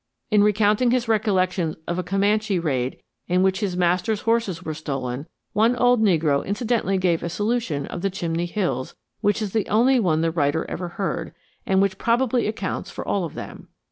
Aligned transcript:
In 0.31 0.43
recounting 0.43 0.89
his 0.89 1.07
recollections 1.07 1.75
of 1.87 1.99
a 1.99 2.03
Comanche 2.03 2.57
raid 2.57 2.97
in 3.27 3.43
which 3.43 3.59
his 3.59 3.77
master's 3.77 4.21
horses 4.21 4.63
were 4.63 4.73
stolen, 4.73 5.27
one 5.53 5.75
old 5.75 6.01
negro 6.01 6.43
incidentally 6.43 6.97
gave 6.97 7.21
a 7.21 7.29
solution 7.29 7.85
of 7.85 8.01
the 8.01 8.09
Chimney 8.09 8.47
Hills 8.47 8.95
which 9.19 9.43
is 9.43 9.53
the 9.53 9.67
only 9.69 9.99
one 9.99 10.21
the 10.21 10.31
writer 10.31 10.65
ever 10.67 10.87
heard, 10.87 11.35
and 11.67 11.83
which 11.83 11.99
probably 11.99 12.47
accounts 12.47 12.89
for 12.89 13.07
all 13.07 13.25
of 13.25 13.35
them. 13.35 13.67